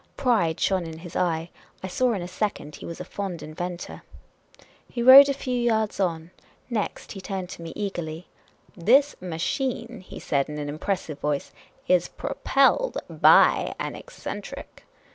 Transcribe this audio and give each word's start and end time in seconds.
Pride 0.17 0.59
shone 0.59 0.87
in 0.87 0.97
his 0.97 1.15
eye. 1.15 1.51
I 1.83 1.87
saw 1.87 2.13
in 2.13 2.23
a 2.23 2.27
second 2.27 2.77
he 2.77 2.87
was 2.87 2.99
a 2.99 3.05
fond 3.05 3.43
inventor. 3.43 4.01
He 4.89 5.03
rode 5.03 5.29
a 5.29 5.33
few 5.35 5.53
yards 5.55 5.99
on. 5.99 6.31
Next 6.71 7.11
he 7.11 7.21
turned 7.21 7.49
to 7.49 7.61
me 7.61 7.71
eagerly." 7.75 8.27
This 8.89 9.15
ma 9.21 9.37
chine," 9.37 10.01
he 10.03 10.19
said, 10.19 10.49
in 10.49 10.57
an 10.57 10.69
impressive 10.69 11.19
voice," 11.19 11.51
is 11.87 12.07
pro 12.07 12.33
pelled 12.43 12.97
dy 13.07 13.75
an 13.79 13.95
eccentric." 13.95 14.85